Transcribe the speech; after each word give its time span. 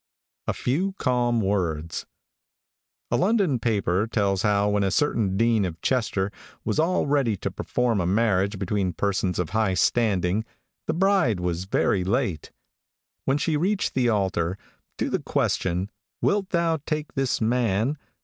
A 0.47 0.53
FEW 0.53 0.93
CALM 0.97 1.41
WORDS. 1.41 2.07
|A 3.11 3.17
LONDON 3.17 3.59
paper 3.59 4.07
tells 4.07 4.41
how 4.41 4.67
when 4.69 4.83
a 4.83 4.89
certain 4.89 5.37
Dean 5.37 5.63
of 5.63 5.79
Chester 5.83 6.31
was 6.65 6.79
all 6.79 7.05
ready 7.05 7.37
to 7.37 7.51
perform 7.51 8.01
a 8.01 8.07
marriage 8.07 8.57
between 8.57 8.93
persons 8.93 9.37
of 9.37 9.51
high 9.51 9.75
standing, 9.75 10.43
the 10.87 10.95
bride 10.95 11.39
was 11.39 11.65
very 11.65 12.03
late. 12.03 12.49
When 13.25 13.37
she 13.37 13.55
reached 13.55 13.93
the 13.93 14.09
altar, 14.09 14.57
to 14.97 15.07
the 15.11 15.19
question, 15.21 15.91
"Wilt 16.19 16.49
thou 16.49 16.77
take 16.87 17.13
this 17.13 17.39
man?" 17.39 17.95